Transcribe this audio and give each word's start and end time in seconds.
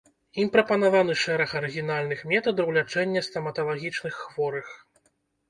Ім 0.43 0.47
прапанаваны 0.53 1.13
шэраг 1.23 1.51
арыгінальных 1.59 2.19
метадаў 2.33 2.73
лячэння 2.79 3.21
стаматалагічных 3.29 4.13
хворых. 4.25 4.75